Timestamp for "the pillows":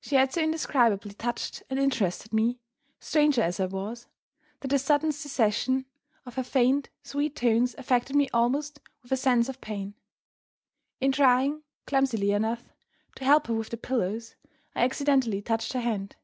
13.68-14.34